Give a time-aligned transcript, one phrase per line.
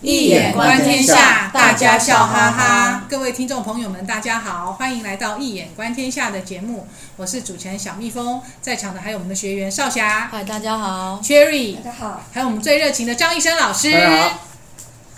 [0.00, 3.04] 易眼观天下，大家笑哈哈。
[3.08, 6.86] 各位听众朋友们，大家好，欢迎来到《一眼观天下》的节目。
[7.16, 14.38] 我是主持人小蜜蜂，在场的还有我们的学员少霞，嗨，大家好；Cherry，大家好；还有我们最热情的张医生老师，大家好。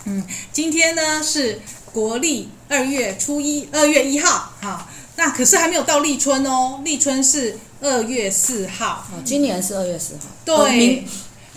[0.04, 1.60] 嗯，今天呢是
[1.92, 9.04] 国历二月初一，二月一号，好，那可是还没有到立春哦，立春是二月四号。
[9.12, 10.20] 哦，今年是二月四号。
[10.42, 11.04] 对。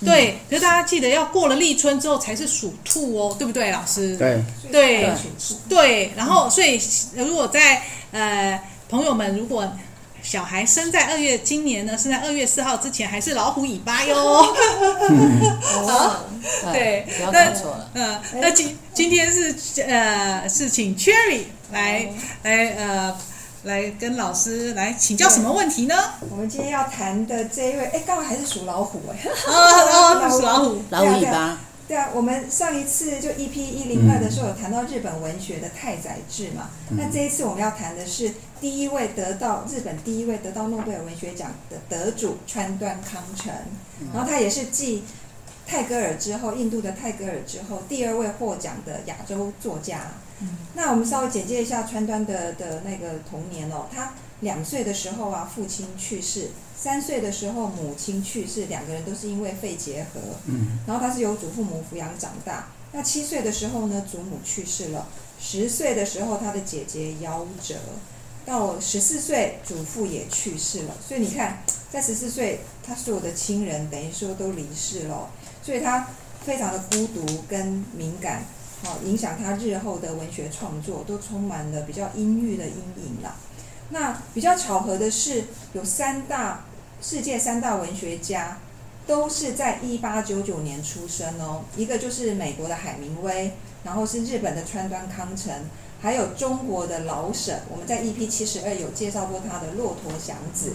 [0.03, 4.15] 对，可是大家记得要过了立春之后才是属兔哦，对不对，老师？
[4.17, 5.09] 对对
[5.69, 6.79] 对，然后所以
[7.15, 9.71] 如果在呃朋友们，如果
[10.21, 14.15] 小孩生在二月，今年呢生在二月四号之前，还是老虎尾巴哟。
[15.87, 16.25] 好，
[16.71, 17.89] 对，不要搞错了。
[17.93, 22.09] 嗯，那今今天是呃是请 Cherry 来
[22.43, 23.17] 来呃。
[23.63, 25.95] 来跟老师来请教什么问题呢？
[26.29, 29.17] 我们今天要谈的这一位，哎，刚好还是属老虎哎。
[29.47, 31.57] 哦哦，属老虎，老虎尾巴。
[31.87, 36.69] 对啊，我们上一次就 EP 一零二的时候有谈到日本文学的太宰治嘛。
[36.89, 43.53] 嗯、那这一次我们要谈的是第一位得到日本第一位得到诺贝尔文学奖的得主川端康成，
[44.01, 45.03] 嗯、然后他也是继
[45.65, 50.01] 泰戈尔之后，印度的泰戈尔之后第二位获奖的亚洲作家。
[50.75, 53.87] 那我们稍微简介一下川端的的那个童年哦。
[53.93, 60.19] 他两岁的时候啊，父亲去世；三岁的时候，母亲去世，两个人都是因为肺结核。
[60.45, 60.79] 嗯。
[60.87, 62.67] 然后他是由祖父母抚养长大。
[62.91, 65.07] 那七岁的时候呢，祖母去世了。
[65.39, 67.75] 十岁的时候，他的姐姐夭折。
[68.45, 70.93] 到十四岁，祖父也去世了。
[71.07, 75.29] 所以你看，在十四岁，他所有的亲人等于说都离世了。
[75.61, 76.07] 所以他
[76.45, 78.43] 非常的孤独跟敏感。
[78.83, 83.33] 好，影响他日后的文学创作，都充满了比较阴郁的阴影了。
[83.91, 86.65] 那比较巧合的是，有三大
[87.01, 88.57] 世界三大文学家，
[89.07, 91.61] 都是在一八九九年出生哦。
[91.77, 93.53] 一个就是美国的海明威，
[93.85, 95.53] 然后是日本的川端康成，
[96.01, 97.59] 还有中国的老舍。
[97.71, 100.69] 我们在 EP 七十二有介绍过他的《骆驼祥子》，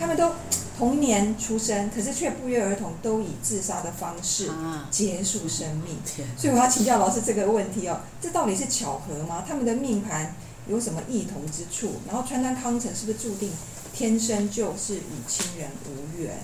[0.00, 0.32] 他们都。
[0.78, 4.50] 同年出生，可是却不约而同都以自杀的方式
[4.90, 5.96] 结束生命。
[6.36, 9.42] 所以我要请教老师这个问题哦，这到底是巧合吗？
[9.48, 10.34] 他们的命盘
[10.68, 11.94] 有什么异同之处？
[12.06, 13.50] 然后川端康成是不是注定
[13.94, 16.38] 天生就是与亲人无缘？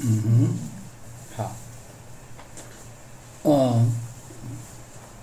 [0.00, 0.48] 嗯哼，
[1.36, 1.52] 好，
[3.44, 3.92] 嗯，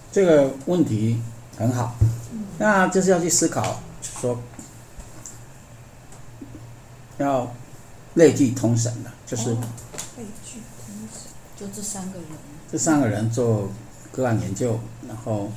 [0.10, 1.22] 这个问题
[1.58, 1.96] 很好，
[2.58, 4.40] 那就是要去思考，说
[7.18, 7.52] 要。
[8.18, 12.28] 类聚通神的，就是类聚通神，就这三个人。
[12.72, 13.70] 这三个人做
[14.12, 15.52] 个案研究，然后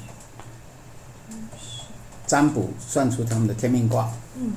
[2.26, 4.12] 占卜算出他们的天命卦。
[4.36, 4.52] 嗯。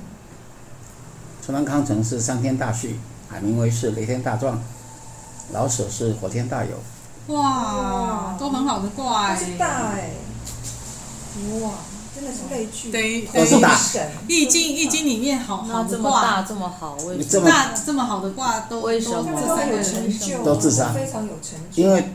[1.42, 2.94] 川南康成是三天大畜，
[3.30, 4.62] 海明威是雷天大壮，
[5.54, 7.34] 老舍是火天大有。
[7.34, 9.58] 哇，都很好的卦哎。
[9.58, 10.10] 大哎。
[11.62, 11.72] 哇。
[12.16, 13.76] 真的是类聚，对，都是大。
[14.28, 17.50] 易经，易经里面好好的卦，这么好，为什么？
[17.50, 19.24] 大这么好的卦都为什么？
[19.24, 21.82] 都很有成就，都自杀，非常有成就。
[21.82, 22.12] 因为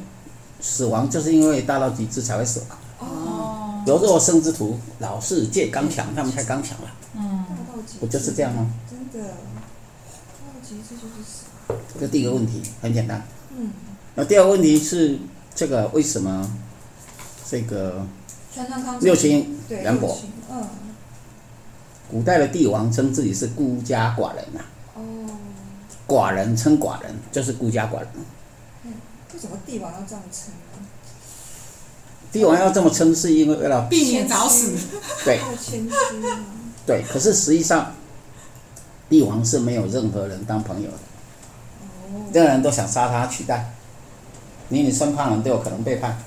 [0.60, 2.78] 死亡就是因为大道极致才会死亡。
[3.00, 3.82] 哦。
[3.86, 6.91] 柔弱生之徒，老是借刚强，他们太刚强了。
[7.16, 7.44] 嗯。
[7.98, 8.70] 不就是这样吗？
[8.88, 9.34] 真的，大
[10.47, 11.44] 道极致就是死。
[11.98, 13.26] 这第一个问题很简单。
[13.56, 13.70] 嗯。
[14.15, 15.19] 那第二个问题是
[15.56, 16.48] 这个为什么
[17.50, 18.06] 这个？
[19.00, 20.19] 六亲缘薄，
[20.50, 20.66] 嗯，
[22.10, 24.60] 古代的帝王称自己是孤家寡人呐。
[24.94, 25.03] 哦，
[26.06, 28.09] 寡人称寡人就是孤家寡人。
[28.84, 28.94] 嗯，
[29.32, 30.53] 为什么帝王要这样称？
[32.31, 34.76] 帝王要这么称，是因为为了避免早死。
[35.25, 35.41] 对。
[36.86, 37.92] 对，可是实际上，
[39.09, 40.97] 帝王是没有任何人当朋友的。
[40.97, 42.25] 哦。
[42.32, 43.72] 任何人都想杀他取代，
[44.70, 46.19] 连你身旁人都有可能背叛。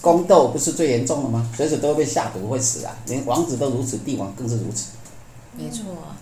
[0.00, 1.50] 宫斗不是最严重的吗？
[1.54, 2.96] 随时都会被下毒，会死啊！
[3.06, 4.92] 连王子都如此，帝王更是如此。
[5.56, 6.16] 没错啊，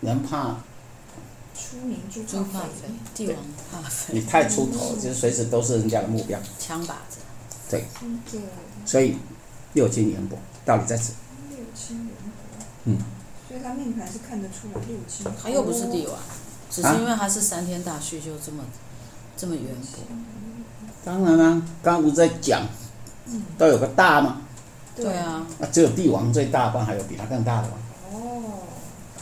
[0.00, 0.56] 人怕
[1.54, 3.36] 出名猪怕肥，帝王
[3.70, 4.14] 怕肥。
[4.14, 6.38] 你太出头，就是随时都是人家的目标。
[6.58, 7.18] 枪靶子。
[7.70, 7.84] 对。
[8.84, 9.16] 所以
[9.74, 11.12] 六亲缘薄，道理在此。
[11.50, 12.64] 六亲缘薄。
[12.84, 12.98] 嗯。
[13.48, 15.24] 所以他命盘是看得出来六亲。
[15.40, 16.18] 他又不是帝王，
[16.68, 18.64] 只是因为他是三天大序，就这么
[19.36, 19.98] 这么缘薄。
[21.04, 22.64] 当然啦、啊，刚刚不是在讲，
[23.58, 24.42] 都有个大吗？
[24.94, 25.46] 对啊。
[25.58, 27.74] 那只有帝王最大，不然还有比他更大的吗？
[28.12, 28.42] 哦，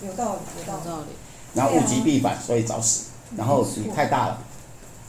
[0.03, 1.07] 有道理，有道理。
[1.55, 3.07] 然后物极必反，所以早死。
[3.37, 4.39] 然后你太大了，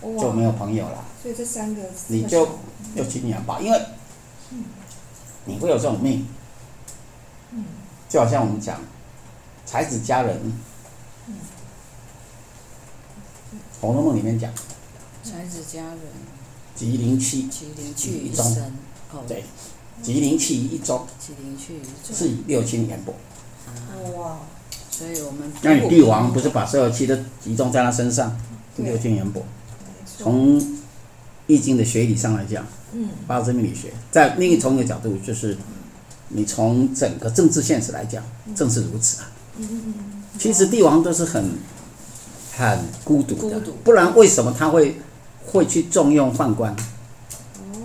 [0.02, 1.04] 就没有朋友了。
[1.22, 2.48] 所以这三个你就
[2.96, 3.82] 要亲缘吧，因为
[5.46, 6.28] 你会有这种命。
[8.08, 8.80] 就好像我们讲
[9.66, 10.38] 才子佳人，
[13.80, 14.52] 《红楼梦》里面讲。
[15.24, 16.00] 才子佳人。
[16.82, 18.44] 吉林气，吉林去一中，
[19.14, 19.44] 哦，对，
[20.02, 23.14] 吉林气一中吉林去一中，是六亲缘薄。
[23.68, 24.40] 啊，哇，
[24.90, 28.36] 所以我们那你帝王不是把所有气都集中在他身上，
[28.76, 28.88] 对。
[28.88, 29.46] 六亲缘薄。
[30.18, 30.60] 从
[31.46, 33.10] 易经的学理上来讲，嗯。
[33.28, 35.56] 八字命理学，在另一从一个角度，就是
[36.30, 38.24] 你从整个政治现实来讲，
[38.56, 39.32] 正是如此啊。
[39.58, 41.52] 嗯嗯嗯，其实帝王都是很
[42.58, 44.96] 很孤独的，不然为什么他会
[45.46, 46.76] 会去重用宦官？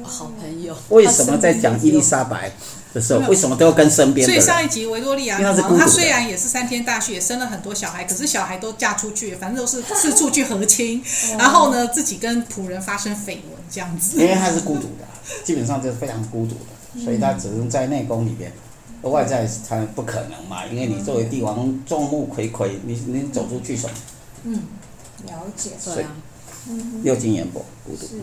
[0.03, 2.53] 好朋友，为什么在讲伊丽莎白
[2.95, 4.65] 的时候，为什么都要跟身边的所以上？
[4.65, 11.03] 一集维多利亚女王，她虽然也是三天大畜，也生了很多小孩，可是小孩都嫁出去，反正都是四处去和亲，
[11.37, 14.17] 然后呢，自己跟仆人发生绯闻这样子。
[14.21, 15.05] 因为她是孤独的，
[15.45, 18.53] 基本上就是非常孤独的，所以她只能在内宫里边，
[19.03, 23.95] 而外在他不可能嘛，因为你作为帝王众目睽睽，你你走出去什么？
[24.45, 24.63] 嗯，
[25.27, 25.71] 了解。
[25.85, 26.11] 对啊，
[26.69, 28.07] 嗯六亲缘薄，孤独。
[28.07, 28.21] 是，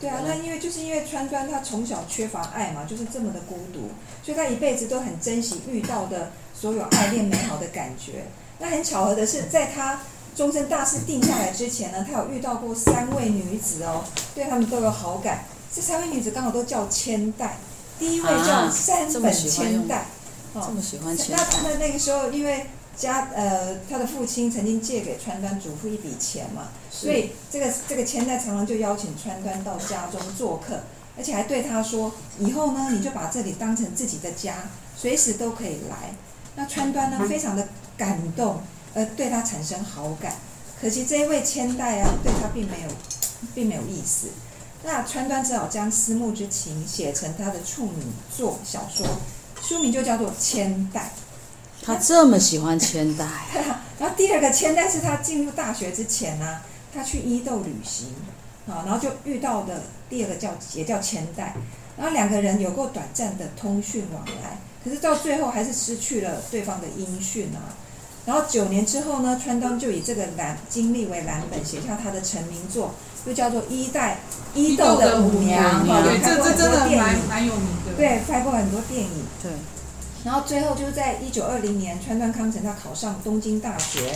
[0.00, 3.90] 对啊，那因为就是因为川端他从小缺乏爱嘛，就是这么的孤独，
[4.22, 8.24] 所以他一辈子都很珍惜遇到的所有爱恋美好的感觉。
[8.58, 10.00] 那很巧合的是，在他
[10.36, 14.04] 终身大事定下来之前呢，他有遇到过三位女子哦，
[14.34, 15.44] 对他们都有好感。
[15.74, 17.56] 这三位女子刚好都叫千代，
[17.98, 20.06] 第一位叫啊山这么本喜欢千代，
[20.52, 22.66] 哦这么喜欢钱那，那那个时候，因为
[22.96, 30.80] 家呃他的父亲曾经借给川端祖父一笔钱嘛，所以这个这个千代常常就邀请川端到家中做客，
[31.16, 34.56] 而且还对他说，以后呢你就把这里当成自己的家，
[34.96, 36.14] 随时都可以来。
[36.56, 38.60] 那川端呢非常的感动，
[38.94, 40.34] 而对他产生好感。
[40.80, 42.88] 可惜这一位千代啊，对他并没有
[43.54, 44.28] 并没有意思。
[44.82, 48.02] 那川端只好将思慕之情写成他的处女
[48.34, 49.06] 作小说，
[49.62, 51.12] 书名就叫做《千代》。
[51.82, 53.26] 他这么喜欢千代，
[53.98, 56.62] 然后第二个千代是他进入大学之前呢、啊，
[56.94, 58.08] 他去伊豆旅行，
[58.68, 61.54] 啊，然后就遇到的第二个叫也叫千代，
[61.96, 67.72] 然后两个人有过短暂的通讯往来，可是到最后还是失去了对方的音讯啊。
[68.26, 72.94] 然后九年之后呢，川端就以这个蓝经历为蓝本，写下他的成名作，
[73.24, 74.18] 又叫做《伊代
[74.54, 77.94] 伊豆的舞娘》哈，对，拍过很多这这真的电影，蛮蛮有名的。
[77.96, 79.10] 对，拍过很多电影。
[79.42, 79.50] 对，
[80.24, 84.12] 然后最后就是在一九二零年，川端康成他考上东京大学，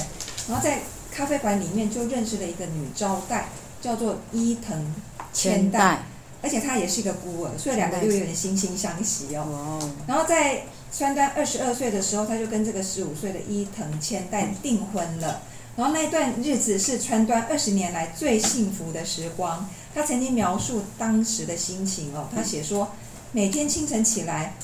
[0.48, 0.80] 然后在
[1.10, 3.48] 咖啡馆里面就认识了一个女招待，
[3.80, 4.94] 叫做伊藤
[5.32, 6.02] 千代，代，
[6.42, 9.46] 而且她也是一个孤儿，所以两个又有点惺惺相惜哦。
[9.48, 15.42] 哦，然后在川端二十二岁的时候，他就跟这个十五岁的伊藤千代订婚了。
[15.76, 19.68] 然后那一段日子是川端二十年来最幸福的时光。
[19.92, 22.88] 他曾经描述当时的心情哦，他写说，
[23.32, 24.54] 每天清晨起来，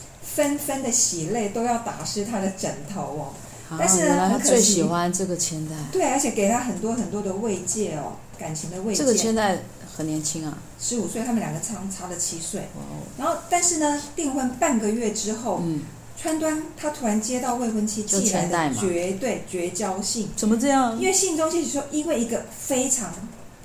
[0.40, 3.32] 纷纷的喜泪都要打湿他的枕头哦。
[3.78, 8.98] 但是呢他最喜欢这个千代，对，而且给他很多很多的慰藉哦，感情的慰藉。
[8.98, 9.58] 这个千代
[9.96, 12.62] 很年轻啊，十五岁，他们两个差差了七岁。
[12.75, 15.82] 哦，然后，但是呢，订婚半个月之后，嗯，
[16.16, 23.12] 川端他突然接到未婚妻寄来的绝对绝交信，怎么这样因为信中写说，因为一个非常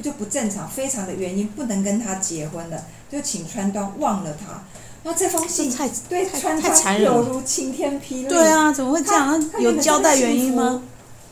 [0.04, 4.64] 就不正常、非常的原因，不能跟他结婚了，就请川端忘了他。
[5.06, 5.72] 然后这封信
[6.10, 8.28] 对太川端太残忍犹如晴天霹雳。
[8.28, 9.52] 对啊，怎么会这他样？
[9.60, 10.82] 有交代原因吗？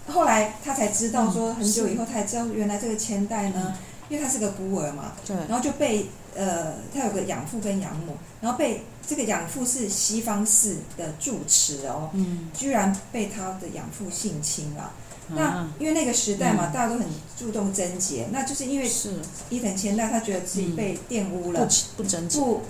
[0.08, 3.74] 后来他才知道，说嗯很久以后，他才知道原来这个千代呢，
[4.10, 14.92] 因为他是个孤儿嘛，对，然后就被呃，他有个养父跟养母，然后被这个养父是西方式的住持哦，嗯，居然被他的养父性侵了。
[15.30, 16.74] 那啊，因为那个时代嘛，嗯。
[16.74, 19.14] 大家都很注重贞洁，那就是因为是。
[19.50, 22.62] 伊藤千代他觉得自己被玷污了，不不贞洁，不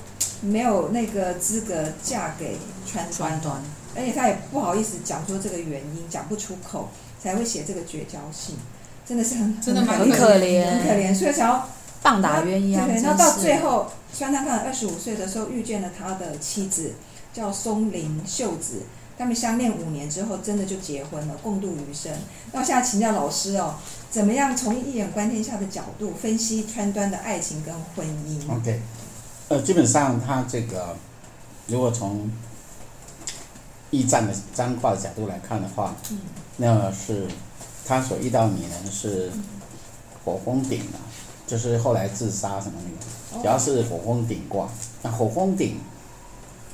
[0.42, 3.10] 没有那个资格嫁给川
[3.42, 3.62] 端
[3.96, 6.90] 而且他也不好意思讲说这个原因，讲不出口，
[7.22, 8.56] 才会写这个绝交信，
[9.06, 10.66] 真的是很真的蛮很可怜。
[10.66, 11.70] 很可怜，所以想要。
[12.02, 16.96] 棒打鸳鸯，对，真然后到最后，川端康成二十五岁的时候遇见了他的妻子，
[17.32, 18.82] 叫松林秀子。
[19.18, 22.12] 他们相恋五年之后，真的就结婚了，共度余生。
[22.52, 23.76] 那我现在请教老师哦，
[24.10, 28.82] 怎么样从一眼观天下的角度分析川端的爱情跟婚姻？OK，
[29.50, 30.96] 呃，基本上他这个
[31.68, 32.30] 如果从
[33.92, 36.20] 驿站的占卦的角度来看的话，嗯
[36.58, 37.28] 那是
[37.86, 39.32] 他所遇到的女人是
[40.26, 40.98] 火风顶啊，
[41.46, 44.68] 就是后来自杀什么那个，只要是火风顶卦，
[45.02, 45.80] 那火风顶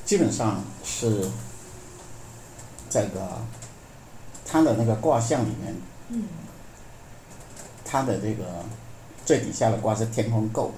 [0.04, 1.28] 基本上是
[2.90, 3.38] 这个
[4.44, 5.74] 他的那个卦象里面，
[6.08, 6.24] 嗯。
[7.92, 8.44] 它的这个
[9.26, 10.74] 最底下的卦是天风姤嘛，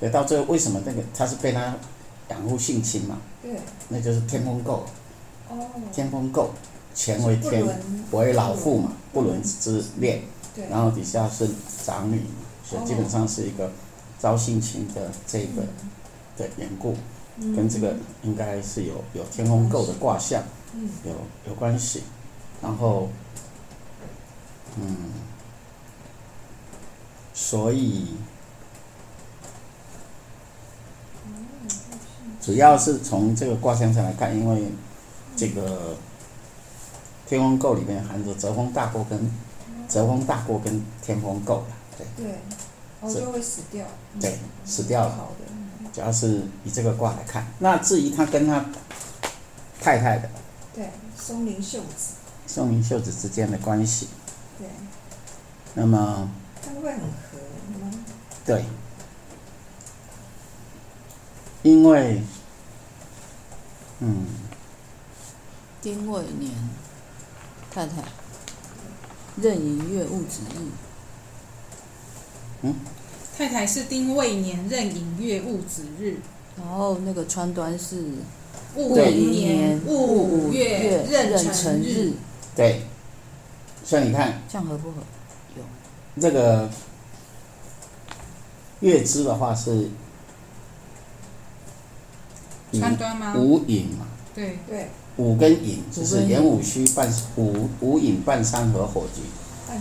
[0.00, 1.72] 所以到最后为什么那个他是被他
[2.30, 3.52] 养父性侵嘛，对，
[3.90, 4.80] 那就是天风姤，
[5.48, 6.48] 哦，天风姤，
[6.96, 7.64] 乾为天，
[8.10, 10.22] 为老父嘛，不伦之恋，
[10.52, 11.48] 对，然后底下是
[11.84, 13.70] 长女嘛，所以基本上是一个
[14.18, 15.62] 遭性侵的这个
[16.36, 16.96] 的缘故，
[17.38, 20.42] 跟这个应该是有有天空构的卦象，
[21.04, 21.12] 有
[21.48, 22.02] 有关系。
[22.60, 23.08] 然后，
[24.76, 24.96] 嗯，
[27.34, 28.14] 所以
[32.40, 34.66] 主要是从这个卦象上来看，因为
[35.36, 35.96] 这个
[37.26, 39.32] 天空构里面含着泽风大过跟
[39.88, 41.66] 泽风大过跟天空构了，
[41.98, 42.24] 对。
[42.24, 42.34] 对。
[43.00, 43.84] 哦，就会死掉。
[44.20, 45.28] 对，死掉了。
[45.92, 48.64] 主要是以这个卦来看，那至于他跟他
[49.80, 50.30] 太太的，
[50.74, 52.14] 对，松林秀子。
[52.46, 54.08] 松林秀子之间的关系。
[54.58, 54.66] 对。
[55.74, 56.30] 那么。
[56.64, 57.38] 他们会很合
[57.80, 57.90] 吗？
[58.44, 58.64] 对。
[61.62, 62.22] 因为，
[64.00, 64.26] 嗯。
[65.80, 66.52] 丁未年，
[67.70, 68.02] 太太，
[69.36, 70.58] 壬寅月戊子日。
[72.62, 72.74] 嗯。
[73.36, 76.16] 太太是丁未年壬寅月戊子日，
[76.56, 78.04] 然后那个川端是
[78.76, 82.12] 戊寅年戊午月壬辰日。
[82.54, 82.82] 对，
[83.84, 84.96] 所以你看，这样合不合？
[85.56, 85.62] 有
[86.20, 86.68] 这个
[88.80, 89.88] 月支的话是
[92.72, 93.34] 川端吗？
[93.36, 94.06] 午寅嘛。
[94.34, 94.88] 对对。
[95.16, 99.20] 午跟寅就是寅午戌半午午寅半三合火局，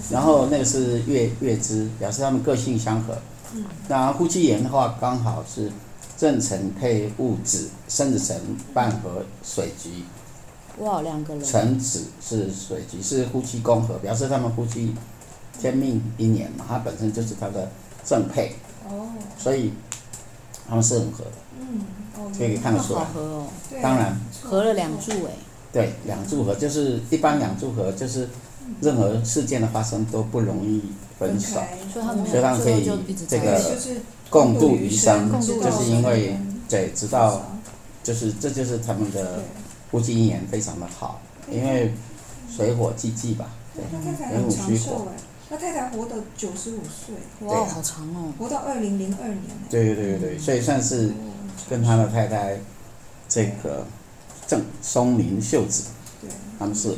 [0.09, 3.17] 然后那个是月月支，表示他们个性相合。
[3.53, 3.65] 嗯。
[3.87, 5.71] 那夫妻岩的话，刚好是
[6.17, 8.39] 正辰配戊子，申子辰
[8.73, 10.03] 半合水局。
[10.79, 11.43] 哇，两个人。
[11.43, 14.95] 辰子是水局，是夫妻宫合，表示他们夫妻
[15.59, 17.69] 天命一年嘛，它本身就是他的
[18.05, 18.55] 正配。
[18.89, 19.09] 哦。
[19.37, 19.73] 所以
[20.67, 21.31] 他们是很合的。
[21.59, 21.81] 嗯。
[22.37, 22.99] 可以看得出来。
[22.99, 23.47] 好合哦。
[23.81, 24.19] 当然。
[24.41, 25.31] 合了两柱哎。
[25.71, 28.27] 对，两柱合就是一般两柱合，就是
[28.81, 30.81] 任何事件的发生都不容易
[31.19, 31.59] 分手，
[31.91, 32.89] 所以他们可以
[33.27, 33.61] 这个
[34.29, 36.37] 共度余生，就是因为
[36.69, 37.41] 对，直到
[38.03, 39.39] 就是这就是他们的。
[39.91, 41.19] 夫妻姻缘非常的好，
[41.51, 41.91] 因为
[42.49, 43.49] 水火既济吧。
[43.75, 47.13] 对，那太太很长寿哎，那太太活到九十五岁，
[47.45, 49.41] 哇，好长哦，活到二零零二年。
[49.69, 51.11] 对对对对，所以算是
[51.69, 52.57] 跟他的太太
[53.27, 53.85] 这个
[54.51, 55.85] 正松林秀子，
[56.19, 56.29] 对，
[56.59, 56.93] 他们是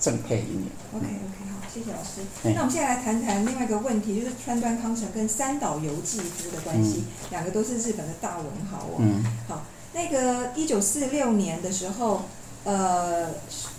[0.00, 0.64] 正配一年。
[0.94, 2.22] OK OK，好，谢谢老师。
[2.42, 8.96] 那我们现在来谈谈另外一个问题，就是川端康成跟三岛由纪夫的关系，两个都是日本的大文豪哦。
[9.00, 9.62] 嗯，好。
[9.92, 12.22] 那个一九四六年的时候，
[12.64, 13.28] 呃，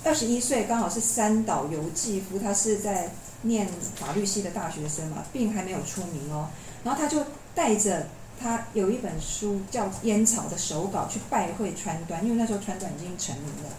[0.04, 3.10] 二十一岁，刚好是三岛由纪夫，他是在
[3.42, 6.50] 念法律系的大学生嘛，并还没有出名哦。
[6.84, 7.24] 然后他就
[7.56, 8.06] 带着
[8.40, 13.70] 他有一本书叫《烟草》的手稿去拜会川端，因为那时候川端已经成名了。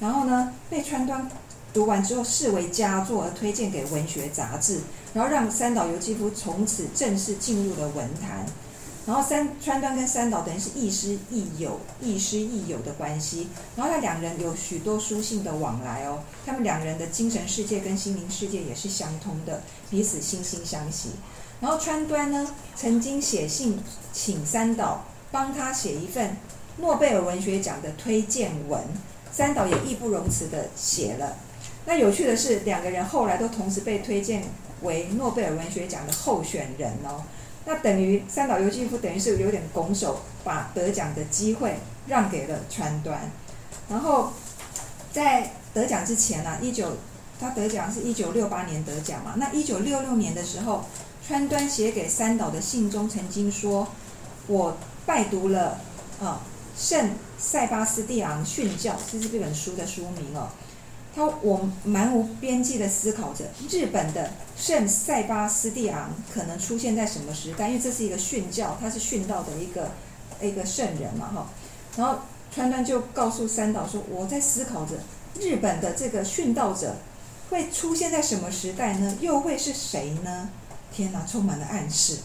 [0.00, 1.30] 然后呢，被川端
[1.72, 4.80] 读完之后视为佳作而推荐给文学杂志，
[5.14, 8.44] 然后让三岛由纪夫从此正式进入了文坛。
[9.06, 13.48] 然后三川端跟三岛等于是亦师亦友、亦师亦友的关系。
[13.74, 21.10] 然后他两人有许多书信的往来哦，他们两人的精神世界跟心灵世界也是相通的，彼此惺惺相惜。
[21.60, 23.78] 然后川端呢，曾经写信
[24.12, 26.36] 请三岛帮他写一份
[26.78, 28.82] 诺贝尔文学奖的推荐文，
[29.30, 31.36] 三岛也义不容辞的写了。
[31.84, 34.44] 那有趣的是，两个人后来都同时被推荐
[34.82, 37.22] 为诺贝尔文学奖的候选人哦。
[37.66, 41.76] 那等于三岛由纪夫等于是有点拱手，把得奖的机会
[42.06, 43.30] 让给了川端。
[43.88, 44.32] 然后
[45.12, 46.96] 在得奖之前呢、一九
[47.40, 49.34] 他得奖是一九六八年得奖嘛。
[49.36, 50.84] 那一九六六年的时候，
[51.26, 53.88] 川端写给三岛的信中曾经说
[54.46, 55.80] ：“我拜读了
[56.20, 56.42] 啊
[56.76, 60.48] 圣塞巴斯蒂昂训教，这是这本书的书名哦。”
[61.12, 67.68] 他我蛮无边际的思考着，日本的圣塞巴斯蒂昂可能出现在什么时代？
[67.68, 69.90] 因为这是一个训教，他是训道的一个
[70.40, 71.46] 一个圣人嘛，哈。
[71.96, 72.20] 然后
[72.54, 74.94] 川端就告诉三岛说：“我在思考着，
[75.40, 76.94] 日本的这个训道者
[77.50, 79.16] 会出现在什么时代呢？
[79.20, 80.48] 又会是谁呢？”
[80.90, 82.18] 天哪，充满了暗示。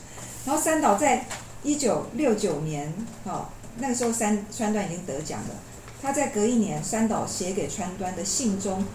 [0.45, 1.25] 然后三岛在
[1.63, 2.93] 一九六九年，
[3.25, 5.55] 哈，那个时候三川端已经得奖了。
[6.01, 8.85] 他在隔一年，三岛写给川端的信中，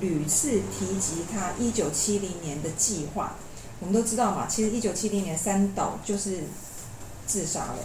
[0.00, 3.34] 屡次提及他一九七零年的计划。
[3.80, 6.44] 我们都知道嘛，其实一九七零年三岛就是
[7.26, 7.78] 自杀了。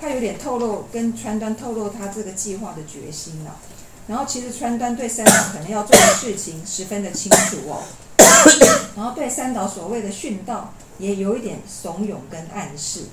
[0.00, 3.56] 他有点透露，跟川端透露他这个计划的决心了。
[4.10, 7.84] 然后，其实川端对三岛可能要做的事情十分的清楚哦。
[8.96, 13.04] 然后，对三岛所谓的训道也有一点怂恿跟暗示。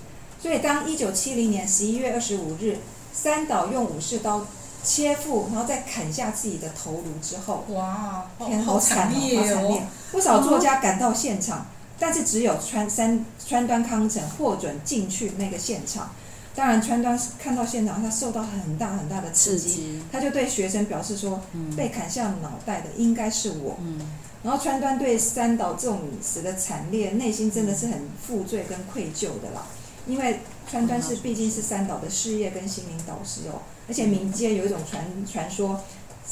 [0.42, 2.80] 所以，当一九七零年十一月二十五日，
[3.14, 4.46] 三岛用武士刀。
[4.84, 9.82] 切腹，然后再砍下自己的头颅之后，哇，天，好惨哦，好惨烈哦！
[10.14, 11.66] 不少作家赶到现场，
[12.00, 16.12] 但是只有川三川端康成获准进去那个现场。
[16.58, 23.78] 当然，川端看到现场，他受到很大很大的刺激，刺激他就对学生表示说：“嗯被砍下脑袋的应该是我。
[23.80, 24.02] 嗯
[24.42, 29.68] 然后川端对三岛这种死的惨烈，内心真的是很负罪跟愧疚的啦。
[30.08, 35.80] 因为川端是毕竟是三岛的事业跟心灵导师哦，而且民间有一种传传说，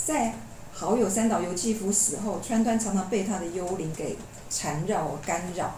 [0.06, 0.34] 在
[0.72, 4.18] 好友三岛由纪夫死后，川端常常被他的幽灵给
[4.50, 5.76] 缠绕干扰。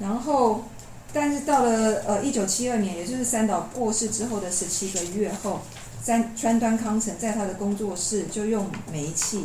[0.00, 0.62] 然后，
[1.12, 5.60] 但是到了呃一九七二年，也就是三岛过世之后的十七个月后，
[6.02, 9.44] 三川端康成在他的工作室就用煤气。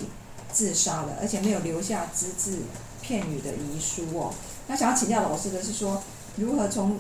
[0.52, 2.60] 自杀了，而且没有留下只字
[3.02, 4.32] 片语的遗书哦。
[4.68, 6.04] 那想要请教老师的是说，
[6.36, 7.00] 如何从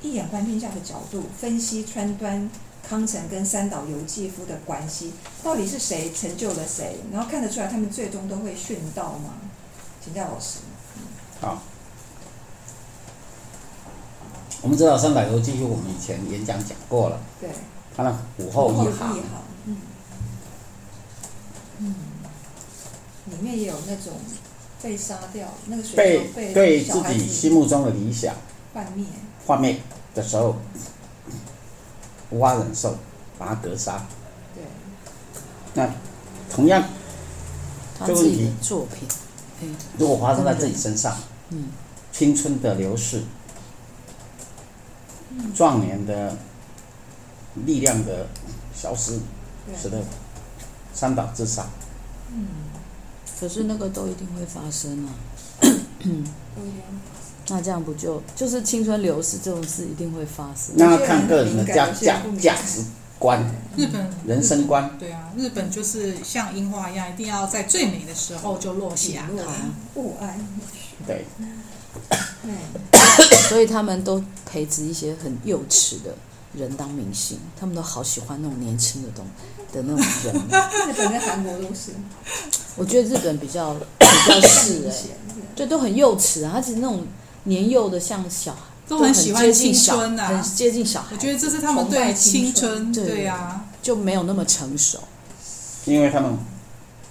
[0.00, 2.48] 一眼观天下的角度分析川端
[2.88, 6.96] 康成跟三岛由纪夫的关系，到底是谁成就了谁？
[7.12, 9.34] 然后看得出来他们最终都会殉道吗？
[10.02, 10.60] 请教老师。
[11.42, 11.62] 好，
[14.64, 17.50] 我们知道三岛由纪夫，我们以前演讲讲过了，对，
[17.94, 19.20] 他的午后一行，
[19.66, 19.76] 嗯。
[21.80, 21.94] 嗯，
[23.26, 24.14] 里面也有那种
[24.82, 28.34] 被杀掉，那个水被被对自己心目中的理想
[28.72, 29.04] 幻灭，
[29.46, 29.82] 幻灭
[30.14, 30.56] 的时候，
[32.30, 32.96] 无法忍受，
[33.38, 34.06] 把他格杀。
[34.54, 34.64] 对，
[35.74, 35.86] 那
[36.50, 36.82] 同样，
[37.98, 39.06] 他自己的作品，
[39.60, 39.66] 哎，
[39.98, 41.14] 如果发生在自己身上，
[41.50, 41.68] 嗯，
[42.10, 43.22] 青春的流逝，
[45.54, 46.36] 壮年的
[47.66, 48.26] 力量的
[48.74, 49.18] 消失，
[49.66, 50.02] 对使得
[50.92, 51.66] 三岛自杀。
[52.32, 52.46] 嗯，
[53.40, 55.10] 可是那个都一定会发生啊。
[56.06, 56.24] 嗯
[57.48, 60.74] 那这样不就就是青春流逝这种事一定会发生？
[60.76, 62.82] 那要看个人的价价价值
[63.18, 63.44] 观、
[63.76, 64.90] 日 本人生观。
[64.98, 69.28] 对啊，日本就是像樱花一样，一定要在最美的时候就落下。
[69.30, 69.44] 落
[69.92, 70.40] 不安，
[71.06, 71.60] 对，嗯，
[73.48, 76.14] 所以他们都培植一些很幼稚的
[76.54, 79.26] 人当明星，他们都好喜欢那种年轻的东
[79.72, 80.34] 的那种人。
[80.88, 81.92] 日本跟韩国都是，
[82.76, 84.94] 我觉得日本比较比较是哎、
[85.56, 87.06] 对，都很幼稚啊，他其实那种
[87.44, 94.98] 年幼的像小孩，都很喜欢青春啊很接近小孩，我觉得这是他们对青春，对对呀，就没有那么成熟。
[95.84, 96.38] 因为他们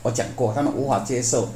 [0.01, 1.49] 我讲过，他们无法接受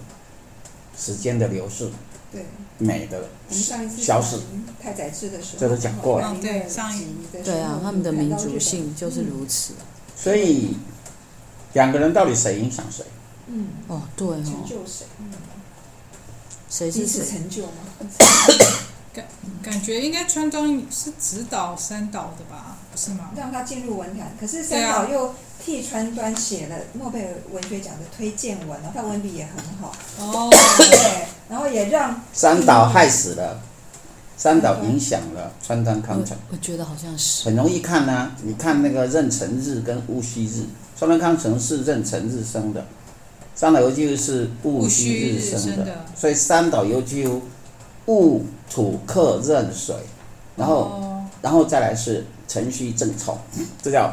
[0.98, 1.90] 时间的流逝、
[2.38, 2.46] 对。
[2.80, 3.18] 美的
[3.50, 4.40] 我们上一次消失。
[4.82, 7.08] 太宰治的时候，这都讲过了嗯对上一
[7.44, 9.74] 对啊，他们的民族性就是如此。
[10.16, 10.78] 所以
[11.74, 13.04] 两个人到底谁影响谁？
[13.48, 15.06] 嗯，哦，对成哦，就谁？
[15.20, 15.26] 嗯
[16.70, 17.26] 谁是谁？
[17.26, 17.72] 成就吗？
[19.64, 23.32] 感觉应该川端是指导三岛的吧，不是吗？
[23.36, 25.34] 让他进入文坛，可是三岛又
[25.68, 33.60] 替川端写了诺贝尔文学奖的推荐文，然后他文笔也很好，哦，对，然后也让三岛害死了，
[34.38, 36.38] 三岛影响了川端康成。
[36.48, 37.44] 我我觉得好像是。
[37.44, 40.64] 很容易看呢、啊，你看那个壬辰日跟戊戌日，
[40.98, 42.86] 川端康成是壬辰日生的，
[43.54, 47.42] 三岛由纪夫是戊戌日生的，所以三岛由纪夫
[48.06, 49.94] 戊土克壬水，
[50.56, 51.14] 然后、哦。
[51.40, 53.38] 然后再来是辰戌正冲，
[53.82, 54.12] 这叫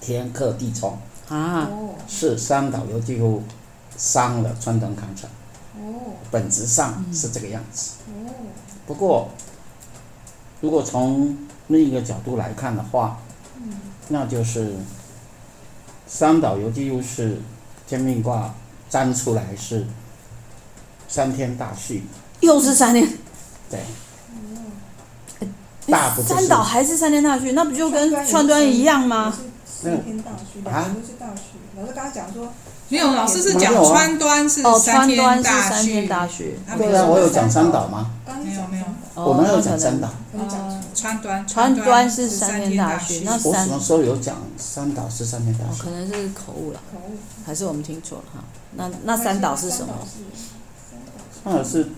[0.00, 0.96] 天克地冲，
[1.28, 3.42] 啊，哦是三岛由纪夫
[3.96, 5.28] 伤了川端康成，
[5.76, 7.92] 哦本质上是这个样子。
[8.08, 8.30] 哦，
[8.86, 9.28] 不过，
[10.60, 11.36] 如果从
[11.68, 13.18] 另一个角度来看的话，
[13.56, 13.72] 嗯
[14.08, 14.74] 那就是
[16.06, 17.40] 三岛由纪夫是
[17.86, 18.54] 天命卦
[18.88, 19.86] 占出来是
[21.08, 22.02] 三天大戌，
[22.40, 23.06] 又是三天，
[23.68, 23.80] 对，
[25.40, 25.48] 诶
[25.86, 29.32] 大不就是三岛还是三天大戌，那不就跟川端一样吗？
[29.82, 31.42] 三天大戌，啊两个都是大戌。
[31.76, 32.52] 老师刚刚讲说，
[32.88, 36.58] 没有，老师是讲川端是哦，三天川端是大三天，大学。
[36.76, 38.10] 对啊，我有讲三岛吗？
[38.44, 40.08] 没有没有哦我们有讲三岛？
[40.32, 45.90] 哦，川端川端是是三天大学，那我什么时候有讲三岛是三天大哦，可？
[45.90, 47.16] 能是口误了，口误。
[47.46, 48.44] 还是我们听错了哈？
[48.76, 49.94] 那那三岛是什么？
[51.42, 51.88] 三岛是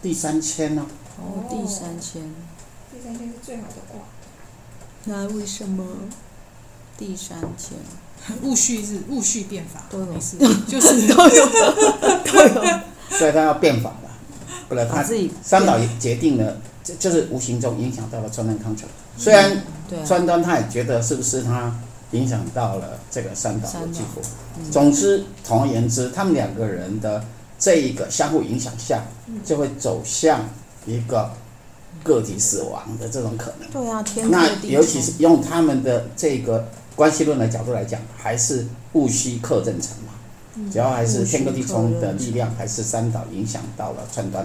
[0.00, 0.86] 第三千呢、
[1.18, 2.22] 哦，第三千。
[2.90, 4.00] 第三千是最好的卦。
[5.04, 5.84] 那为什么
[6.98, 7.80] 第三天。
[8.42, 10.06] 戊戌日戊戌变法，都有。
[10.06, 11.06] 没事，就是。
[11.14, 11.46] 都有。
[12.26, 12.80] 都有？
[13.10, 14.10] 所以他要变法吧，
[14.68, 18.86] 不然他自己三岛也决定了，就就是无形中影响到了川端康成。
[19.16, 19.62] 虽然
[20.04, 21.74] 川端他也觉得是不是他
[22.10, 24.20] 影响到了这个三岛由纪夫。
[24.58, 24.70] 嗯。
[24.70, 27.24] 总之，总而言之，他们两个人的
[27.58, 29.04] 这一个相互影响下，
[29.44, 30.46] 就会走向
[30.84, 31.30] 一个
[32.02, 33.70] 个体死亡的这种可能。
[33.70, 40.14] 对啊，天那尤其是用他们的这个关系论的角度来讲，还是戊戌克壬辰嘛。
[40.72, 44.44] 主要还是天克地冲的力量，还是三岛影响到了川端。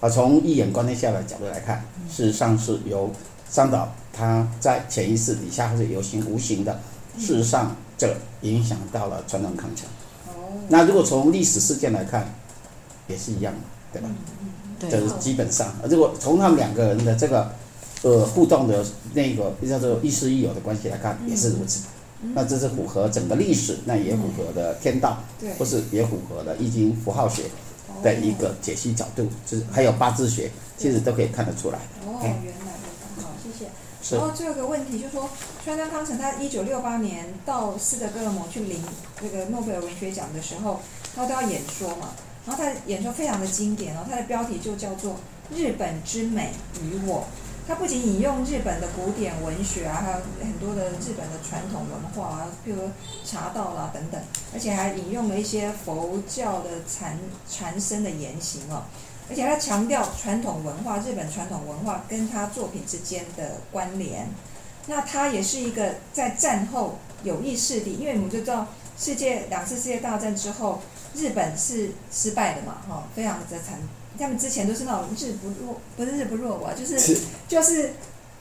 [0.00, 3.08] 啊，从一眼观天下的角度来看，事实上是由
[3.48, 6.80] 三岛他在潜意识底下，还是有形无形的，
[7.16, 9.86] 事实上这影响到了川端康成。
[10.26, 10.58] 哦。
[10.66, 12.34] 那如果从历史事件来看，
[13.06, 13.54] 也是一样
[13.92, 14.08] 的，对吧？
[14.90, 15.72] 这是基本上。
[15.88, 17.52] 如果从他们两个人的这个
[18.02, 18.84] 呃互动的
[19.14, 21.84] 那个叫做亦师亦友的关系来看，也是如此。
[22.34, 25.18] 那这是符合整个历史，那也符合的天道，
[25.58, 27.42] 或是也符合的易经符号学
[28.00, 31.78] 的一个解析角度，就是还有八字学，其实都可以看得出来。
[32.06, 34.16] 哦，原来如此，好，谢谢。
[34.16, 35.28] 然后最后一个问题就是说，
[35.64, 38.80] 川端康成他一九六八年到斯德哥尔摩去领
[39.20, 40.80] 那个诺贝尔文学奖的时候，
[41.16, 42.10] 他都要演说嘛，
[42.46, 45.14] 然后他的演说非常的经典，然后他的标题就叫做
[45.56, 46.50] 《日本之美
[46.84, 47.20] 与我》。
[47.66, 52.90] 他不仅引用日本的古典文学啊，还有很多的日本的传统文化啊，譬如
[53.24, 54.20] 茶道啦、等等，
[54.52, 57.16] 而且还引用了一些佛教的禅
[57.48, 58.82] 禅身的言行哦。
[59.30, 64.28] 而且他强调传统文化，日本传统文化跟他作品之间的关联。
[64.88, 68.66] 那他也是一个在战后有意识地，因为我们就知道
[68.98, 70.82] 世界两次世界大战之后，
[71.14, 73.78] 日本是失败的嘛，哈，非常的惨。
[74.22, 77.92] 他们之前都是那种日不落，不是日不落吧就是是就是，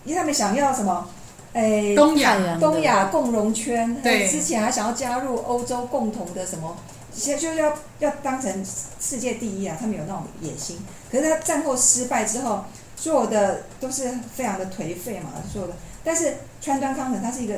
[0.06, 1.10] 因为他们想要什么，
[1.54, 6.78] 哎，东亚东亚共荣圈，对，之前还想要加入欧洲共同的什么，
[7.14, 8.66] 现在就要要当成
[9.00, 10.80] 世界第一啊，他们有那种野心。
[11.12, 12.64] 可是他战后失败之后，
[12.96, 15.74] 所有的都是非常的颓废嘛，所有的。
[16.04, 17.56] 但是川端康成他是一个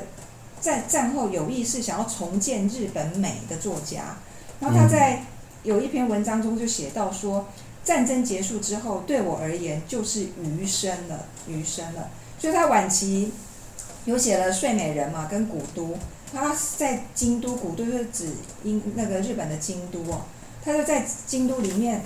[0.60, 4.18] 在战后有意识想要重建日本美的作家，
[4.60, 5.24] 然后他在
[5.64, 7.46] 有一篇文章中就写到说。
[7.84, 12.10] 战争结束之后，对我而言就是余生了，余生了。
[12.39, 13.32] 所以他晚期
[14.06, 15.88] 有写了《睡美人》嘛，跟《古都》。
[16.34, 18.30] 他在京都，古都就是指
[18.63, 20.22] 英那个日本的京都哦。
[20.63, 22.02] 他就在京都里面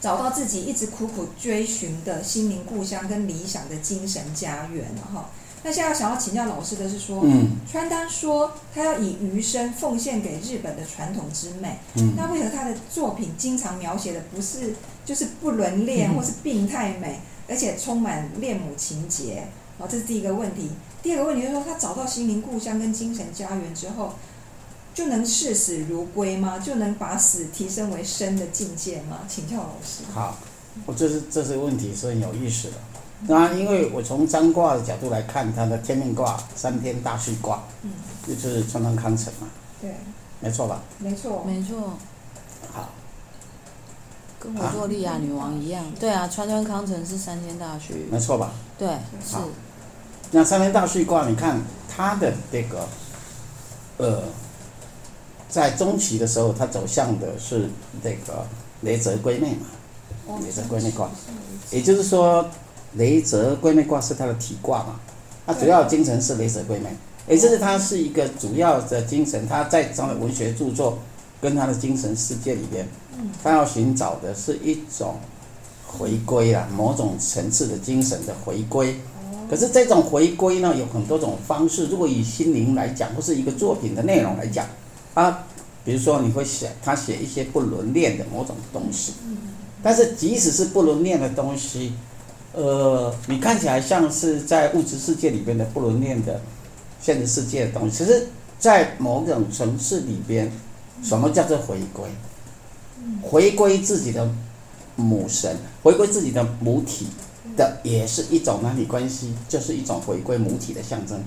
[0.00, 5.28] 找到自己一直苦苦追寻的心灵故乡跟理想的精神家园了哈。
[5.64, 19.46] 那现在想要请教老师的是说，嗯，川端说他要以余生奉献给日本的传统之美，嗯，那为何他的作品经常描写的不是就是不伦恋或是病态美，而且充满恋母情结？
[19.78, 20.70] 好，这是第一个问题。
[21.02, 24.12] 第二个问题就是说，他找到心灵故乡跟精神家园之后，
[24.94, 26.58] 就能视死如归吗？
[26.58, 29.20] 就能把死提升为生的境界吗？
[29.26, 30.04] 请教老师。
[30.12, 30.36] 好，
[30.86, 32.74] 我这是这是问题是很有意思的。
[33.26, 37.90] 那因为我从占卦的角度来看，它的天命卦三天大序卦，嗯，
[38.26, 39.48] 就是川端康成嘛，
[39.80, 39.94] 对，
[40.40, 40.82] 没错吧？
[40.98, 41.96] 没错，没错。
[44.42, 48.52] 好，跟我做利亚女王一样，啊对啊，川端康成是三天大旭，没错吧？
[48.78, 48.88] 对，
[49.24, 49.36] 是。
[50.30, 52.88] 那三天大旭卦，你看它的这个，
[53.98, 54.22] 呃，
[55.48, 57.68] 在中期的时候，它走向的是
[58.02, 58.46] 这个
[58.80, 61.10] 雷泽归妹嘛，雷泽归妹卦，
[61.70, 62.48] 也就是说。
[62.96, 65.00] 雷泽归妹卦是它的体卦嘛？
[65.46, 66.94] 它主要精神是雷泽归妹，
[67.26, 69.48] 也就是它是一个主要的精神。
[69.48, 70.98] 它在这样的文学著作
[71.42, 72.88] 跟他的精神世界里边，
[73.42, 75.16] 他要寻找的是一种
[75.84, 78.96] 回归啊，某种层次的精神的回归。
[79.50, 81.88] 可是这种回归呢，有很多种方式。
[81.88, 84.64] 如果以心灵来讲，或是一个作品的内容来讲，
[85.14, 85.44] 啊，
[85.84, 89.14] 比如说你会写他写一些不伦恋的某种东西，
[89.82, 91.92] 但是即使是不伦恋的东西。
[92.54, 96.40] 呃，你看起来像是在物质世界里边的不伦恋的
[97.00, 98.28] 现实世界的东西，其实，
[98.58, 100.52] 在某种层次里边，
[101.02, 102.08] 什么叫做回归？
[103.22, 104.30] 回归自己的
[104.96, 107.08] 母神，回归自己的母体
[107.56, 111.22] 的，也是一种男女关系，就是一种回归母体的象征。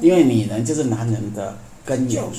[0.00, 2.30] 因为女人就是男人的根源嘛，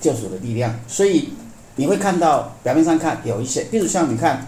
[0.00, 0.74] 救赎的力量。
[0.88, 1.30] 所以
[1.76, 4.46] 你会看到表面上看有一些，比如像你看。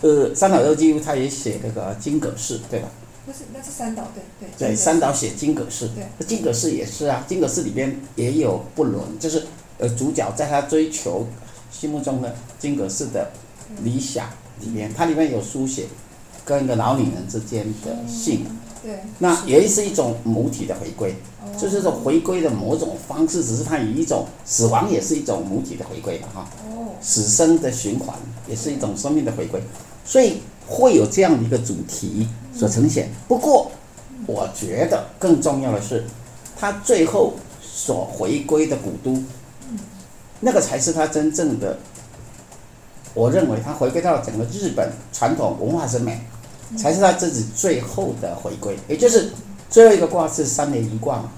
[0.00, 2.88] 呃，三岛由纪夫他也写那个金阁寺，对吧？
[3.26, 4.68] 不是，那是三岛，对对。
[4.68, 7.24] 对，三岛写金阁寺，对，金阁寺也是啊。
[7.26, 9.44] 金阁寺里边也有不伦，就是
[9.78, 11.26] 呃，主角在他追求
[11.70, 13.30] 心目中的金阁寺的
[13.82, 14.28] 理想
[14.60, 15.86] 里面，它里面有书写
[16.44, 18.44] 跟一个老女人之间的性。
[18.82, 18.98] 对。
[19.18, 21.14] 那也是一种母体的回归，
[21.56, 26.50] 就是这种回归的某种方式，只是它以一种死亡也是一种母体的回归吧，哈。
[26.68, 26.94] 哦。
[27.00, 28.16] 死生的循环
[28.48, 29.62] 也是一种生命的回归。
[30.04, 33.10] 所以会有这样的一个主题所呈现。
[33.28, 33.70] 不过，
[34.26, 36.04] 我觉得更重要的是，
[36.56, 39.22] 他最后所回归的古都，
[40.40, 41.78] 那个才是他真正的。
[43.14, 46.20] 我认为他回归到整个日本传统文化审美，
[46.76, 48.76] 才是他自己最后的回归。
[48.86, 49.30] 也就是
[49.68, 51.30] 最后一个卦是三连一卦嘛，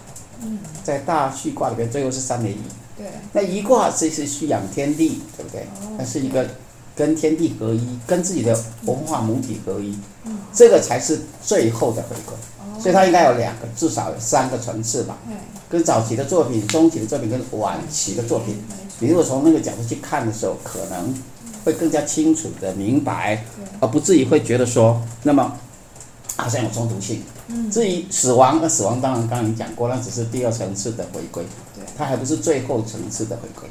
[0.85, 2.61] 在大序卦里边最后是三连一。
[2.99, 3.07] 对。
[3.33, 5.67] 那一卦这是虚养天地，对不对？
[5.97, 6.47] 那是一个
[6.95, 9.97] 跟天地合一，跟自己的文化母体合一，
[10.53, 12.35] 这个才是最后的回归。
[12.79, 15.17] 所以它应该有两个，至少有三个层次吧。
[15.69, 18.61] 跟早期的作品、中期的作品跟晚期的作品，
[19.01, 21.15] 你如果从那个角度去看的时候，可能
[21.65, 23.43] 会更加清楚的明白，
[23.81, 25.57] 而不至于会觉得说，那么
[26.37, 27.23] 好像有冲突性。
[27.73, 31.45] 至于死亡，那死亡当然刚刚你讲过，那只是第二层次的回归，
[31.97, 33.69] 它还不是最后层次的回归。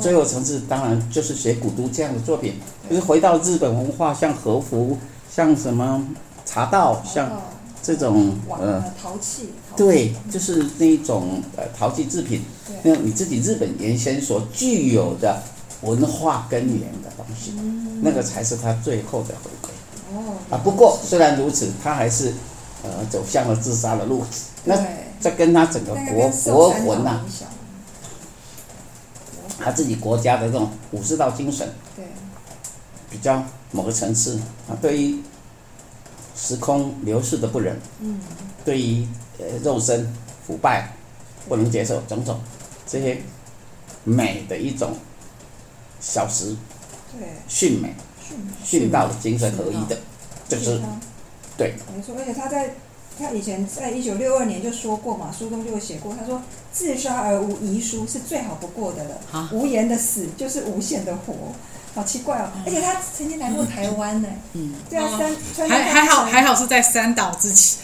[0.00, 2.54] 最后层次当然就是写古都这样的作品，
[2.90, 4.98] 就是回到日本文化，像和服，
[5.30, 6.04] 像什么
[6.44, 7.30] 茶道，像。
[7.84, 12.42] 这种呃陶器，对，就是那一种呃陶器制品，
[12.82, 15.42] 那你自己日本原先所具有的
[15.82, 17.52] 文化根源的东西，
[18.00, 19.70] 那个才是他最后的回归。
[20.14, 22.32] 哦，啊，不过虽然如此，他还是
[22.82, 24.24] 呃走向了自杀的路。
[24.64, 24.74] 那
[25.20, 27.20] 这跟他整个国国魂呐，
[29.58, 32.06] 他自己国家的这种武士道精神，对，
[33.10, 35.18] 比较某个层次啊，对于。
[36.36, 38.20] 时空流逝的不忍，嗯，
[38.64, 39.06] 对于
[39.38, 40.12] 呃肉身
[40.46, 40.92] 腐败
[41.48, 42.40] 不能接受，种种
[42.86, 43.22] 这些
[44.02, 44.96] 美的一种
[46.00, 46.56] 小时，
[47.12, 47.94] 对，训美，
[48.64, 49.96] 训道的精神合一的，
[50.48, 50.80] 就是
[51.56, 52.14] 对，没错。
[52.18, 52.74] 而且他在
[53.18, 56.42] 他以前在一九六二年就说过嘛，书中就有写过，他说
[56.72, 61.32] 自杀而无遗书是最好不过的了，啊、无言的死就是无限的活。
[61.94, 62.50] 好奇怪哦！
[62.66, 64.28] 而且他曾经来过台湾呢。
[64.54, 65.08] 嗯，对啊，
[65.56, 67.78] 三还还好还好是在三岛之前，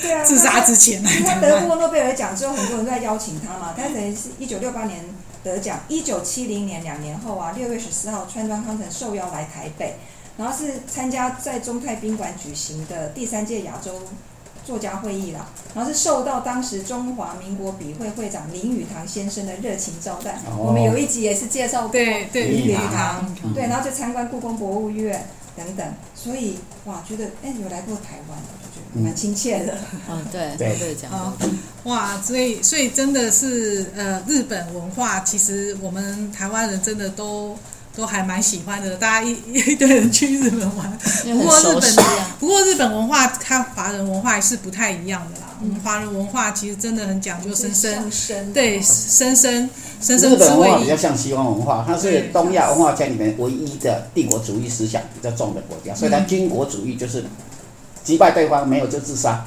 [0.00, 1.02] 对啊， 自杀之前。
[1.02, 3.74] 他得过诺贝尔奖之后，很多人都在邀请他嘛。
[3.76, 5.04] 他等于是一九六八年
[5.42, 9.96] 得奖，一九七零年两年后啊，六月十四号，川端康成受邀来台北，
[10.36, 14.00] 然后是参加在中泰宾馆举行的第三届亚洲。
[14.68, 20.32] 作家会议啦，然后是受到当时中华民国笔会会长林语堂先生的热情招待。
[20.46, 25.26] 哦、我们有一集也是介绍过对对林语堂，对，然后就参观故宫博物院
[25.56, 25.86] 等等。
[26.14, 29.78] 所以哇，觉得哎，有来过台湾，我就觉得蛮亲切的。
[30.10, 31.32] 嗯，对对对，这样。
[31.84, 37.56] 哇，所以所以真的是呃，日本文化，其实我们台湾人真的都。
[37.98, 40.98] 都还蛮喜欢的，大家一 一堆人去日本玩。
[41.24, 42.04] 不过日本，
[42.38, 45.48] 不过日本文化，它华人文化还是不太一样的啦。
[45.60, 49.68] 我们华人文化其实真的很讲究生生，对，生生
[50.00, 50.30] 生生。
[50.30, 57.24] 日本文化比较像西方文化，它是东亚文化圈里面唯一的帝国主义思想比较重的国家，所以它军国主义就是
[58.04, 59.44] 击败对方没有就自杀，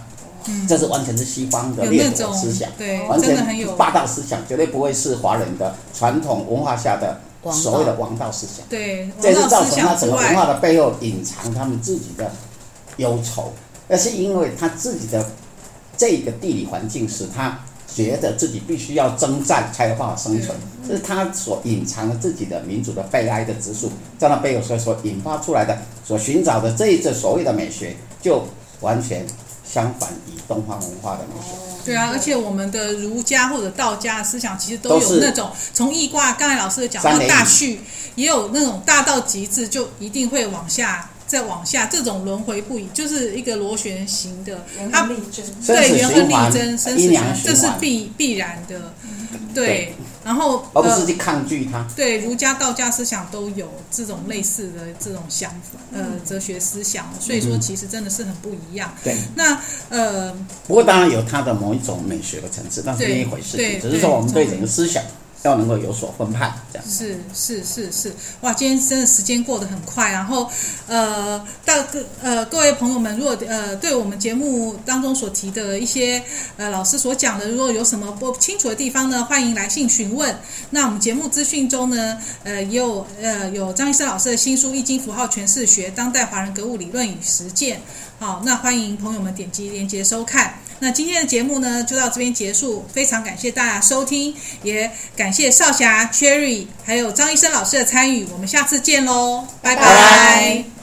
[0.67, 3.37] 这是完全是西方的掠夺思想，对，完全
[3.77, 7.21] 霸道思想，绝对不会是华人的传统文化下的。
[7.49, 12.31] 所谓的王道思想，对，这是造成他整个文化的背后隐藏他们自己的
[12.97, 13.51] 忧愁，
[13.87, 15.25] 那是因为他自己的
[15.97, 20.55] 这个地理环境使他觉得自己必须要征战才有办法生存，
[20.87, 28.43] 这是他所隐藏的自己的民族的悲哀的指数，在那背后所所引发出来的所寻找的这一次所谓的美学，就
[28.81, 29.25] 完全
[29.73, 31.57] 相反以东方文化的那种。
[31.83, 37.81] 对啊，而且我们的儒家或者道家思想，其实都有那种从易卦，刚才老师讲到大序，
[38.15, 45.07] 也有那种大到极致，就一定会往下再往下，这种轮回不已，就是一个螺旋形的，它
[45.65, 48.93] 对圆横逆增，生死循环，这是必必然的，
[49.55, 49.95] 对。
[50.23, 51.85] 然后，而不是去抗拒它。
[51.95, 57.07] 对，儒家、道家思想都有这种类似的这种想法，呃，哲学思想。
[57.19, 58.93] 所以说，其实真的是很不一样。
[59.03, 59.15] 对。
[59.35, 60.33] 那呃，
[60.67, 63.57] 不过当然有它的某一种美学的层次，但是另一回事。
[63.57, 63.79] 对。
[63.79, 65.03] 只是说我们对整个思想。
[65.43, 68.53] 要能够有所分派，这样是是是是，哇！
[68.53, 70.47] 今天真的时间过得很快，然后
[70.87, 76.21] 呃，大各呃各位朋友们，如果呃对我们节目当中所提的一些
[76.57, 80.37] 呃老师所讲的，如果有什么不清楚的地方呢，欢迎来信询问。
[80.69, 87.77] 那我们节目资讯中呢，呃也有呃有张医生老师的新书《易经符号诠释学：当代华人格物理论与实践》。
[88.19, 90.59] 好，那欢迎朋友们点击链接收看。
[90.81, 92.83] 那今天的节目呢，就到这边结束。
[92.91, 98.25] 非常感谢大家收听，也感谢少侠、Cherry 还有张医生老师的参与。
[98.33, 100.80] 我们下次见喽，拜拜。